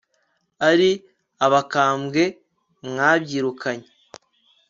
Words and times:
ari 0.69 0.91
abakambwe 1.45 2.23
mwabyirukanye 2.89 3.87